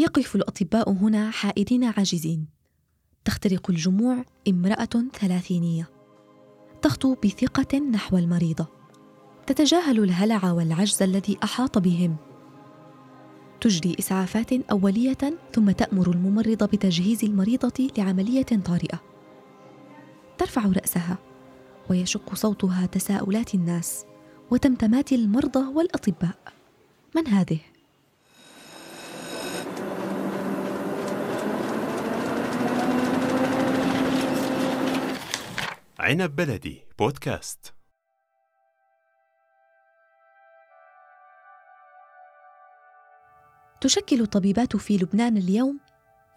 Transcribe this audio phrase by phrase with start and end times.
[0.00, 2.46] يقف الأطباء هنا حائرين عاجزين.
[3.24, 5.90] تخترق الجموع امرأة ثلاثينية.
[6.82, 8.66] تخطو بثقة نحو المريضة.
[9.46, 12.16] تتجاهل الهلع والعجز الذي أحاط بهم.
[13.60, 19.00] تجري إسعافات أولية ثم تأمر الممرضة بتجهيز المريضة لعملية طارئة.
[20.38, 21.18] ترفع رأسها
[21.90, 24.04] ويشق صوتها تساؤلات الناس
[24.50, 26.38] وتمتمات المرضى والأطباء.
[27.16, 27.60] من هذه؟
[36.00, 37.74] عنب بلدي بودكاست.
[43.80, 45.80] تشكل الطبيبات في لبنان اليوم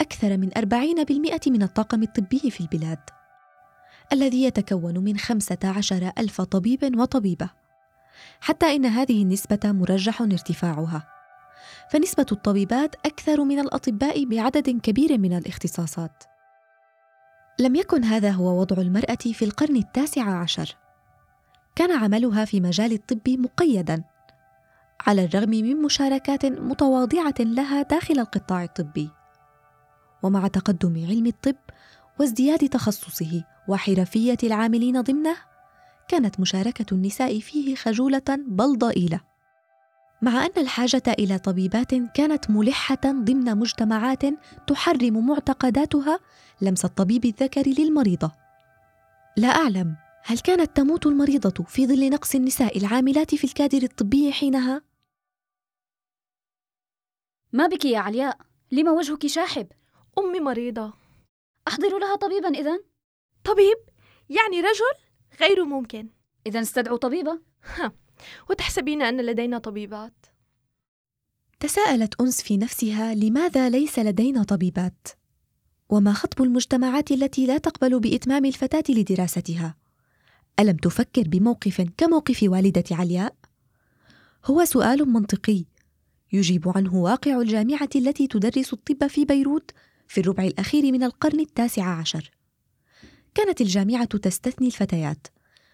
[0.01, 2.99] أكثر من 40% من الطاقم الطبي في البلاد
[4.13, 7.49] الذي يتكون من 15 ألف طبيب وطبيبة.
[8.41, 11.07] حتى إن هذه النسبة مرجح ارتفاعها
[11.91, 16.32] فنسبة الطبيبات أكثر من الأطباء بعدد كبير من الاختصاصات.
[17.59, 20.75] لم يكن هذا هو وضع المرأة في القرن التاسع عشر.
[21.75, 24.03] كان عملها في مجال الطب مقيدا
[25.07, 29.09] على الرغم من مشاركات متواضعة لها داخل القطاع الطبي.
[30.23, 31.55] ومع تقدم علم الطب
[32.19, 35.35] وازدياد تخصصه وحرفية العاملين ضمنه
[36.07, 39.32] كانت مشاركة النساء فيه خجولة بل ضئيلة.
[40.23, 44.21] مع أن الحاجة إلى طبيبات كانت ملحة ضمن مجتمعات
[44.67, 46.19] تحرم معتقداتها
[46.61, 48.31] لمس الطبيب الذكر للمريضة
[49.37, 54.81] لا أعلم هل كانت تموت المريضة في ظل نقص النساء العاملات في الكادر الطبي حينها؟
[57.53, 58.37] ما بك يا علياء
[58.71, 59.67] لما وجهك شاحب؟
[60.19, 60.93] أمي مريضة
[61.67, 62.83] أحضر لها طبيبا إذن
[63.43, 63.77] طبيب؟
[64.29, 65.03] يعني رجل؟
[65.39, 66.09] غير ممكن
[66.47, 67.39] إذا استدعوا طبيبة
[68.49, 70.13] وتحسبين أن لدينا طبيبات
[71.59, 75.07] تساءلت أنس في نفسها لماذا ليس لدينا طبيبات؟
[75.89, 79.75] وما خطب المجتمعات التي لا تقبل بإتمام الفتاة لدراستها؟
[80.59, 83.35] ألم تفكر بموقف كموقف والدة علياء؟
[84.45, 85.65] هو سؤال منطقي
[86.33, 89.71] يجيب عنه واقع الجامعة التي تدرس الطب في بيروت
[90.07, 92.31] في الربع الأخير من القرن التاسع عشر.
[93.35, 95.27] كانت الجامعة تستثني الفتيات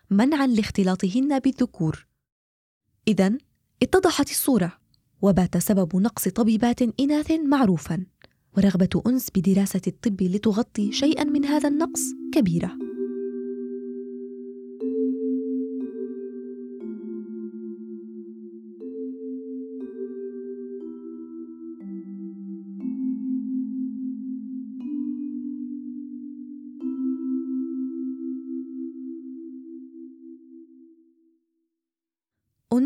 [0.10, 2.09] منعا لاختلاطهن بالذكور.
[3.10, 3.38] إذا
[3.84, 4.72] اتضحت الصورة،
[5.22, 8.06] وبات سبب نقص طبيبات إناث معروفا،
[8.58, 12.02] ورغبة أنس بدراسة الطب لتغطي شيئا من هذا النقص
[12.34, 12.89] كبيرة.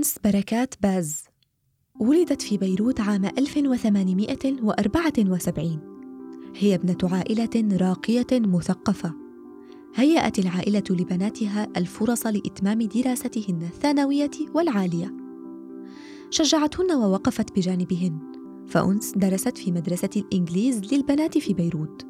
[0.03, 1.23] أنس بركات باز.
[1.99, 5.79] ولدت في بيروت عام 1874
[6.55, 9.13] هي ابنة عائلة راقية مثقفة.
[9.95, 15.13] هيأت العائلة لبناتها الفرص لإتمام دراستهن الثانوية والعالية.
[16.29, 18.19] شجعتهن ووقفت بجانبهن.
[18.67, 22.05] فأنس درست في مدرسة الإنجليز للبنات في بيروت.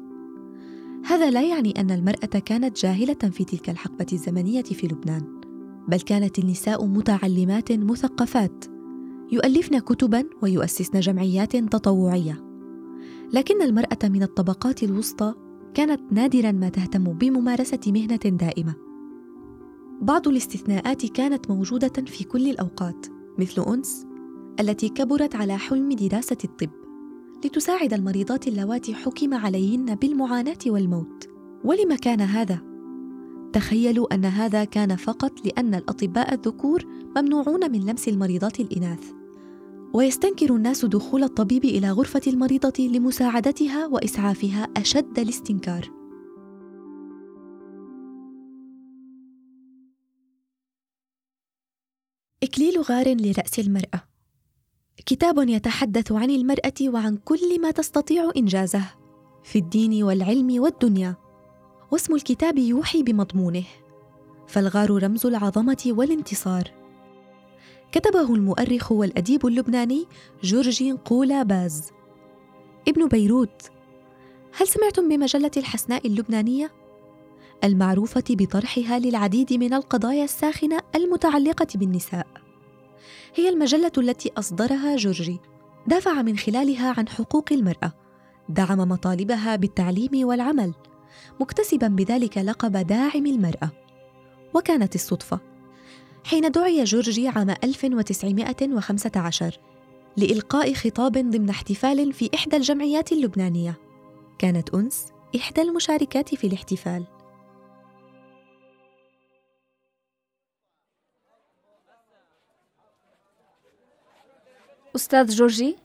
[1.04, 5.43] هذا لا يعني أن المرأة كانت جاهلة في تلك الحقبة الزمنية في لبنان.
[5.88, 8.64] بل كانت النساء متعلمات مثقفات.
[9.32, 12.44] يؤلفن كتبا ويؤسسن جمعيات تطوعية.
[13.32, 15.34] لكن المرأة من الطبقات الوسطى
[15.74, 18.74] كانت نادرا ما تهتم بممارسة مهنة دائمة.
[20.02, 23.06] بعض الاستثناءات كانت موجودة في كل الأوقات
[23.38, 24.06] مثل أنس
[24.60, 26.70] التي كبرت على حلم دراسة الطب
[27.44, 31.28] لتساعد المريضات اللواتي حكم عليهن بالمعاناة والموت.
[31.64, 32.73] ولم كان هذا
[33.54, 36.84] تخيلوا أن هذا كان فقط لأن الأطباء الذكور
[37.16, 39.12] ممنوعون من لمس المريضات الإناث.
[39.94, 45.90] ويستنكر الناس دخول الطبيب إلى غرفة المريضة لمساعدتها وإسعافها أشد الاستنكار.
[52.42, 54.02] إكليل غار لرأس المرأة.
[55.06, 58.84] كتاب يتحدث عن المرأة وعن كل ما تستطيع إنجازه
[59.44, 61.23] في الدين والعلم والدنيا.
[61.90, 63.64] واسم الكتاب يوحي بمضمونه.
[64.46, 66.70] فالغار رمز العظمة والانتصار.
[67.92, 70.06] كتبه المؤرخ والأديب اللبناني
[70.42, 71.90] جورجي قولا باز.
[72.88, 73.70] ابن بيروت.
[74.56, 76.72] هل سمعتم بمجلة الحسناء اللبنانية؟
[77.64, 82.26] المعروفة بطرحها للعديد من القضايا الساخنة المتعلقة بالنساء.
[83.34, 85.40] هي المجلة التي أصدرها جورجي
[85.86, 87.92] دافع من خلالها عن حقوق المرأة.
[88.48, 90.74] دعم مطالبها بالتعليم والعمل.
[91.40, 93.70] مكتسبا بذلك لقب داعم المرأة.
[94.54, 95.40] وكانت الصدفة.
[96.24, 99.58] حين دعي جورجي عام 1915
[100.16, 103.74] لإلقاء خطاب ضمن احتفال في إحدى الجمعيات اللبنانية.
[104.38, 105.06] كانت أنس
[105.36, 107.04] إحدى المشاركات في الاحتفال.
[114.96, 115.76] أستاذ جورجي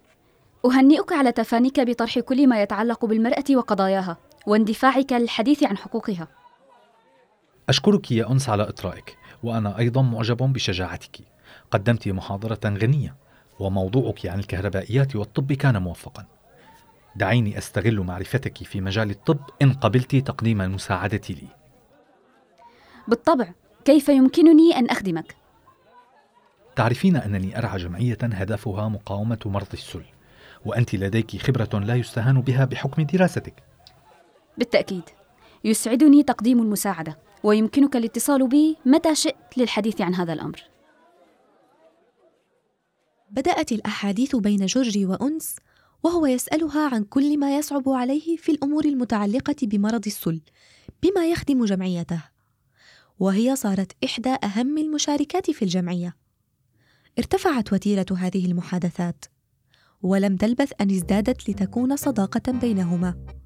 [0.66, 4.18] أهنئك على تفانيك بطرح كل ما يتعلق بالمرأة وقضاياها.
[4.47, 6.27] واندفاعك للحديث عن حقوقها.
[7.69, 11.18] أشكرك يا أنس على إطرائك وأنا أيضا معجب بشجاعتك.
[11.71, 13.15] قدمت محاضرة غنية
[13.59, 16.25] وموضوعك عن الكهربائيات والطب كان موفقا.
[17.15, 21.47] دعيني أستغل معرفتك في مجال الطب إن قبلت تقديم المساعدة لي.
[23.07, 23.50] بالطبع
[23.86, 25.36] كيف يمكنني أن أخدمك؟
[26.75, 30.03] تعرفين أنني أرعى جمعية هدفها مقاومة مرض السل
[30.65, 33.69] وأنت لديك خبرة لا يستهان بها بحكم دراستك.
[34.60, 35.04] بالتأكيد.
[35.64, 40.64] يسعدني تقديم المساعدة ويمكنك الاتصال بي متى شئت للحديث عن هذا الأمر.
[43.32, 45.56] بدأت الأحاديث بين جورجي وأنس
[46.04, 50.42] وهو يسألها عن كل ما يصعب عليه في الأمور المتعلقة بمرض السل
[51.04, 52.24] بما يخدم جمعيته.
[53.20, 56.16] وهي صارت إحدى أهم المشاركات في الجمعية.
[57.20, 59.26] ارتفعت وتيرة هذه المحادثات
[60.02, 63.38] ولم تلبث أن ازدادت لتكون صداقة بينهما.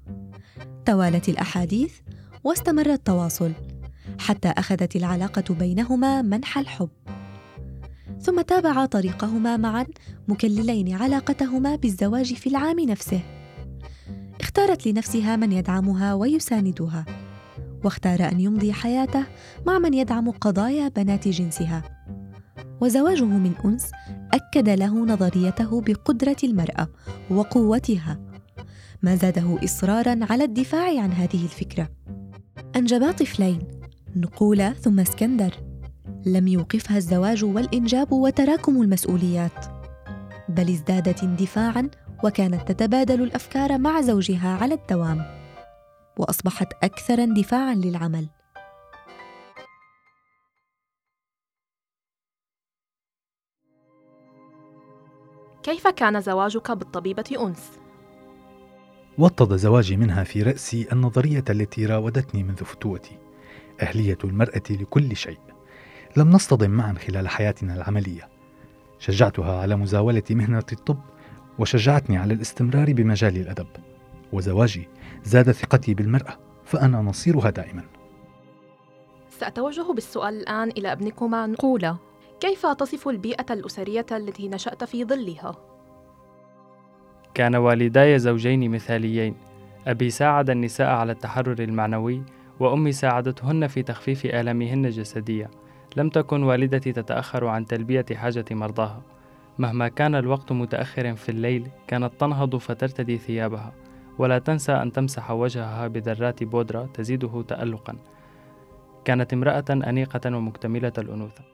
[0.86, 1.92] توالت الأحاديث
[2.44, 3.52] واستمر التواصل
[4.18, 6.90] حتى أخذت العلاقة بينهما منح الحب.
[8.20, 9.86] ثم تابعا طريقهما معا
[10.28, 13.20] مكللين علاقتهما بالزواج في العام نفسه.
[14.40, 17.04] اختارت لنفسها من يدعمها ويساندها
[17.84, 19.24] واختار أن يمضي حياته
[19.66, 21.82] مع من يدعم قضايا بنات جنسها.
[22.80, 23.90] وزواجه من أنس
[24.32, 26.88] أكد له نظريته بقدرة المرأة
[27.30, 28.23] وقوتها.
[29.04, 31.88] ما زاده إصرارا على الدفاع عن هذه الفكرة.
[32.76, 33.58] أنجبا طفلين
[34.16, 35.54] نقوله ثم اسكندر.
[36.26, 39.66] لم يوقفها الزواج والإنجاب وتراكم المسؤوليات.
[40.48, 41.90] بل ازدادت اندفاعا
[42.24, 45.22] وكانت تتبادل الأفكار مع زوجها على الدوام.
[46.18, 48.28] وأصبحت أكثر اندفاعا للعمل.
[55.62, 57.83] كيف كان زواجك بالطبيبة أنس؟
[59.18, 63.18] وطد زواجي منها في رأسي النظرية التي راودتني منذ فتوتي
[63.80, 65.38] أهلية المرأة لكل شيء.
[66.16, 68.28] لم نصطدم معا خلال حياتنا العملية.
[68.98, 70.98] شجعتها على مزاولة مهنة الطب
[71.58, 73.66] وشجعتني على الاستمرار بمجال الأدب.
[74.32, 74.88] وزواجي
[75.24, 77.84] زاد ثقتي بالمرأة فأنا نصيرها دائما.
[79.40, 81.96] سأتوجه بالسؤال الآن إلى ابنكما نقولة
[82.40, 85.73] كيف تصف البيئة الأسرية التي نشأت في ظلها؟
[87.34, 89.34] كان والداي زوجين مثاليين.
[89.86, 92.22] أبي ساعد النساء على التحرر المعنوي
[92.60, 95.50] وأمي ساعدتهن في تخفيف آلامهن الجسدية
[95.96, 99.02] لم تكن والدتي تتأخر عن تلبية حاجة مرضاها.
[99.58, 103.72] مهما كان الوقت متأخر في الليل كانت تنهض فترتدي ثيابها.
[104.18, 107.96] ولا تنسى أن تمسح وجهها بذرات بودرة تزيده تألقا.
[109.04, 111.53] كانت امرأة أنيقة ومكتملة الأنوثة.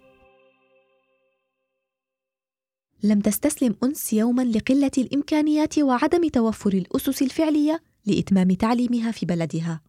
[3.03, 9.81] لم تستسلم أنس يوما لقلة الإمكانيات وعدم توفر الأسس الفعلية لإتمام تعليمها في بلدها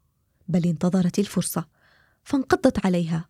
[0.47, 1.65] بل انتظرت الفرصة
[2.23, 3.25] فانقضت عليها.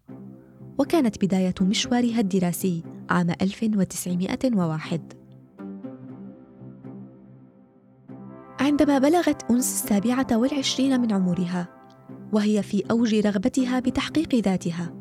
[0.79, 5.13] وكانت بداية مشوارها الدراسي عام 1901
[8.59, 11.67] عندما بلغت أنس السابعة والعشرين من عمرها
[12.33, 14.93] وهي في أوج رغبتها بتحقيق ذاتها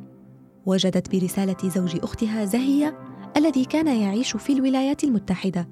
[0.66, 3.09] وجدت برسالة زوج أختها زهية
[3.40, 5.68] الذي كان يعيش في الولايات المتحدة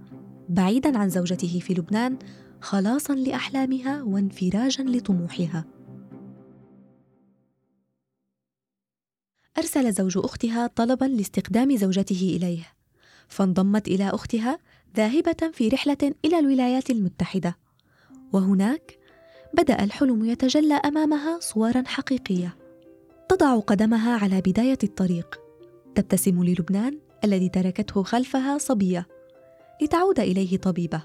[0.49, 2.19] بعيدا عن زوجته في لبنان
[2.61, 5.65] خلاصا لأحلامها وانفراجا لطموحها.
[9.59, 12.65] أرسل زوج أختها طلبا لاستقدام زوجته إليه
[13.29, 14.59] فانضمت إلى أختها
[14.97, 17.57] ذاهبة في رحلة إلى الولايات المتحدة.
[18.33, 18.99] وهناك
[19.55, 22.57] بدأ الحلم يتجلى أمامها صورا حقيقية
[23.29, 25.41] تضع قدمها على بداية الطريق
[25.95, 29.07] تبتسم للبنان الذي تركته خلفها صبية
[29.83, 31.03] لتعود إليه طبيبة.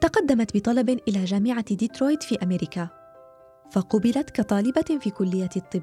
[0.00, 2.88] تقدمت بطلب إلى جامعة ديترويت في أمريكا
[3.70, 5.82] فقبلت كطالبة في كلية الطب.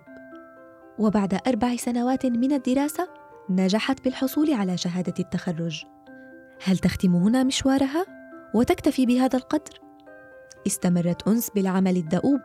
[1.00, 3.08] وبعد أربع سنوات من الدراسة
[3.50, 5.84] نجحت بالحصول على شهادة التخرج.
[6.64, 8.06] هل تختم هنا مشوارها؟
[8.54, 9.82] وتكتفي بهذا القدر؟
[10.68, 12.40] استمرت أنس بالعمل الدؤوب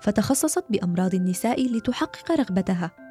[0.00, 3.05] فتخصصت بأمراض النساء لتحقق رغبتها.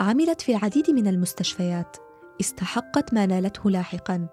[0.00, 1.96] عملت في العديد من المستشفيات
[2.40, 4.28] استحقت ما نالته لاحقا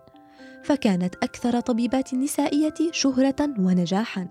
[0.64, 4.28] فكانت أكثر طبيبات النسائية شهرة ونجاحا.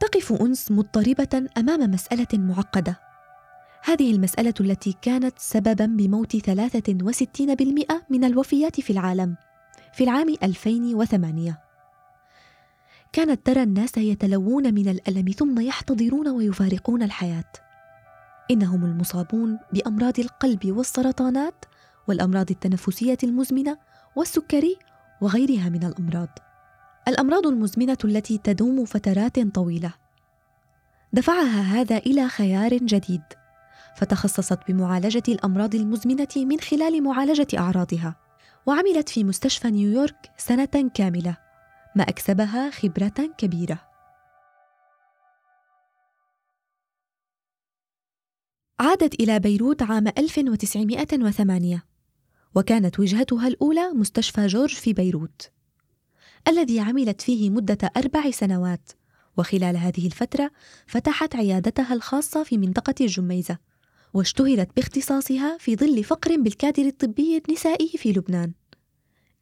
[0.00, 3.00] تقف أنس مضطربة أمام مسألة معقدة.
[3.84, 9.36] هذه المسألة التي كانت سببا بموت 63% من الوفيات في العالم
[9.92, 11.69] في العام 2008
[13.12, 17.52] كانت ترى الناس يتلوون من الألم ثم يحتضرون ويفارقون الحياة.
[18.50, 21.64] إنهم المصابون بأمراض القلب والسرطانات
[22.08, 23.78] والأمراض التنفسية المزمنة
[24.16, 24.76] والسكري
[25.20, 26.28] وغيرها من الأمراض.
[27.08, 29.92] الأمراض المزمنة التي تدوم فترات طويلة.
[31.12, 33.22] دفعها هذا إلى خيار جديد
[33.96, 38.16] فتخصصت بمعالجة الأمراض المزمنة من خلال معالجة أعراضها
[38.66, 41.49] وعملت في مستشفى نيويورك سنة كاملة.
[41.96, 43.90] ما أكسبها خبرة كبيرة.
[48.80, 51.84] عادت إلى بيروت عام 1908
[52.54, 55.50] وكانت وجهتها الأولى مستشفى جورج في بيروت
[56.48, 58.90] الذي عملت فيه مدة أربع سنوات
[59.36, 60.50] وخلال هذه الفترة
[60.86, 63.58] فتحت عيادتها الخاصة في منطقة الجميزة
[64.14, 68.52] واشتهرت باختصاصها في ظل فقر بالكادر الطبي النسائي في لبنان.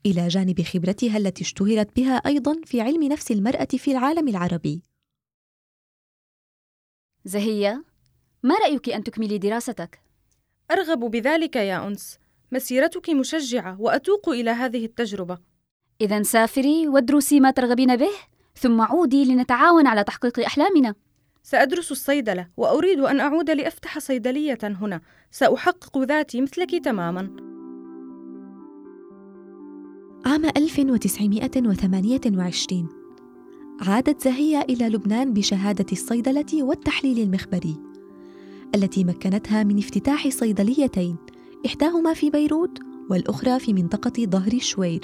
[0.07, 4.83] إلى جانب خبرتها التي اشتهرت بها أيضا في علم نفس المرأة في العالم العربي.
[7.25, 7.85] زهية
[8.43, 10.01] ما رأيك أن تكملي دراستك؟
[10.71, 12.19] أرغب بذلك يا أنس.
[12.53, 15.39] مسيرتك مشجعة وأتوق إلى هذه التجربة.
[16.01, 18.13] إذا سافري وادرسي ما ترغبين به
[18.55, 20.95] ثم عودي لنتعاون على تحقيق أحلامنا.
[21.43, 25.01] سأدرس الصيدلة وأريد أن أعود لأفتح صيدلية هنا.
[25.31, 27.48] سأحقق ذاتي مثلك تماما.
[30.27, 32.89] عام 1928
[33.81, 37.77] عادت زهية إلى لبنان بشهادة الصيدلة والتحليل المخبري
[38.75, 41.17] التي مكنتها من افتتاح صيدليتين
[41.67, 42.79] إحداهما في بيروت
[43.11, 45.01] والأخرى في منطقة ظهر الشوير.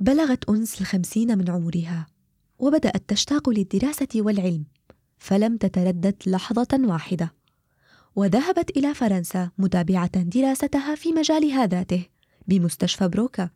[0.00, 2.06] بلغت أنس الخمسين من عمرها
[2.58, 4.64] وبدأت تشتاق للدراسة والعلم
[5.18, 7.37] فلم تتردد لحظة واحدة.
[8.18, 12.06] وذهبت إلى فرنسا متابعة دراستها في مجالها ذاته
[12.48, 13.50] بمستشفى بروكا.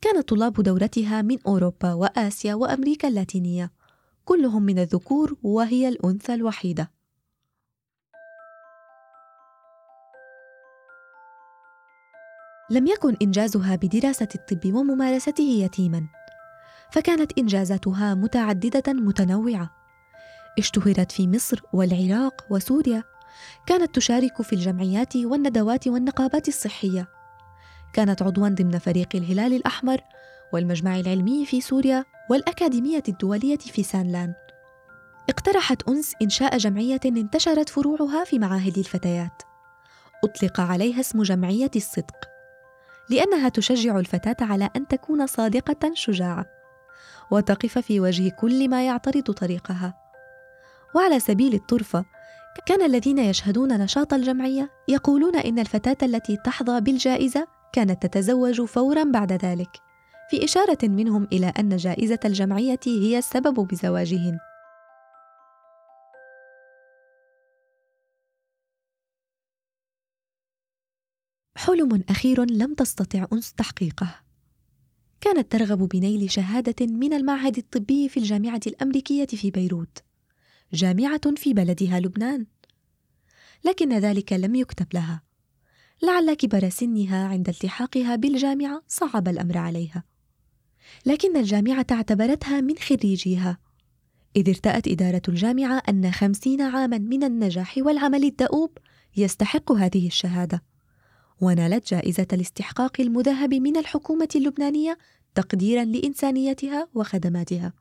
[0.00, 3.72] كان طلاب دورتها من أوروبا وآسيا وأمريكا اللاتينية.
[4.24, 6.90] كلهم من الذكور وهي الأنثى الوحيدة.
[12.70, 16.06] لم يكن إنجازها بدراسة الطب وممارسته يتيما
[16.92, 19.70] فكانت إنجازاتها متعددة متنوعة.
[20.58, 23.11] اشتهرت في مصر والعراق وسوريا
[23.66, 27.08] كانت تشارك في الجمعيات والندوات والنقابات الصحية.
[27.92, 30.00] كانت عضوا ضمن فريق الهلال الأحمر
[30.52, 34.34] والمجمع العلمي في سوريا والأكاديمية الدولية في سانلان.
[35.28, 39.42] اقترحت أنس إنشاء جمعية انتشرت فروعها في معاهد الفتيات.
[40.24, 42.16] أطلق عليها اسم جمعية الصدق
[43.10, 46.46] لأنها تشجع الفتاة على أن تكون صادقة شجاعة
[47.30, 49.94] وتقف في وجه كل ما يعترض طريقها.
[50.94, 52.04] وعلى سبيل الطرفة
[52.66, 59.32] كان الذين يشهدون نشاط الجمعية يقولون إن الفتاة التي تحظى بالجائزة كانت تتزوج فورا بعد
[59.32, 59.70] ذلك
[60.30, 64.38] في إشارة منهم إلى أن جائزة الجمعية هي السبب بزواجهن.
[71.56, 74.20] حلم أخير لم تستطع أنس تحقيقه.
[75.20, 80.11] كانت ترغب بنيل شهادة من المعهد الطبي في الجامعة الأمريكية في بيروت.
[80.74, 82.46] جامعة في بلدها لبنان.
[83.64, 85.22] لكن ذلك لم يكتب لها.
[86.02, 90.04] لعل كبر سنها عند التحاقها بالجامعة صعب الأمر عليها.
[91.06, 93.58] لكن الجامعة اعتبرتها من خريجيها.
[94.36, 98.78] إذ ارتأت إدارة الجامعة أن خمسين عاما من النجاح والعمل الدؤوب
[99.16, 100.62] يستحق هذه الشهادة.
[101.40, 104.98] ونالت جائزة الاستحقاق المذهب من الحكومة اللبنانية
[105.34, 107.72] تقديرا لإنسانيتها وخدماتها.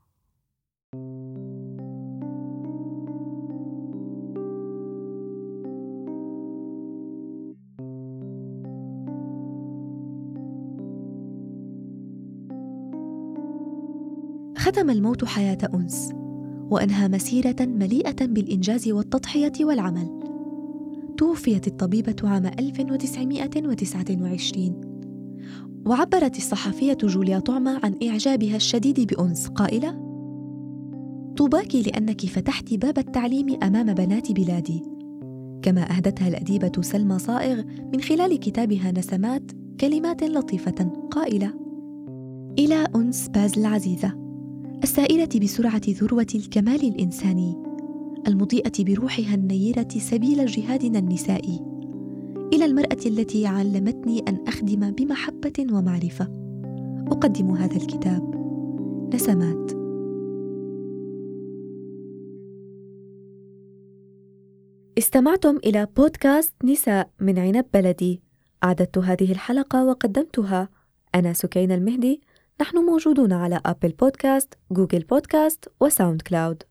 [14.82, 16.10] ختم الموت حياة أنس
[16.70, 20.10] وأنهى مسيرة مليئة بالإنجاز والتضحية والعمل.
[21.18, 24.82] توفيت الطبيبة عام 1929
[25.86, 29.92] وعبرت الصحفية جوليا طعمة عن إعجابها الشديد بأنس قائلة:
[31.38, 34.84] طوباك لأنك فتحت باب التعليم أمام بنات بلادي.
[35.62, 41.54] كما أهدتها الأديبة سلمى صائغ من خلال كتابها نسمات كلمات لطيفة قائلة:
[42.60, 44.21] إلى أنس باز العزيزة.
[44.84, 47.64] السائرة بسرعة ذروة الكمال الإنساني
[48.28, 51.60] المضيئة بروحها النيرة سبيل جهادنا النسائي
[52.54, 56.26] إلى المرأة التي علمتني أن أخدم بمحبة ومعرفة.
[57.08, 58.36] أقدم هذا الكتاب.
[59.14, 59.72] نسمات.
[64.98, 68.22] استمعتم إلى بودكاست نساء من عنب بلدي.
[68.64, 70.70] أعددت هذه الحلقة وقدمتها
[71.16, 72.22] أنا سكينة المهدي.
[72.62, 76.64] نحن موجودون على Apple Podcast، Google Podcast و SoundCloud